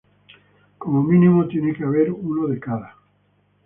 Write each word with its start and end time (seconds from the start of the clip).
Como 0.79 1.03
mínimo 1.03 1.47
tiene 1.47 1.75
que 1.75 1.83
haber 1.83 2.11
uno 2.11 2.47
de 2.47 2.59
cada. 2.59 2.97